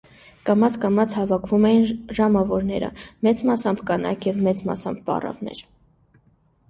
[0.49, 1.83] Կամաց-կամաց հավաքվում էին
[2.19, 2.91] ժամավորները-
[3.29, 5.63] մեծ մասամբ կանայք և մեծ մասամբ պառավներ: